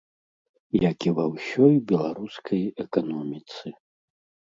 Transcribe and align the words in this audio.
Як 0.91 0.97
і 1.09 1.11
ва 1.19 1.25
ўсёй 1.33 1.75
беларускай 1.91 2.61
эканоміцы. 2.85 3.75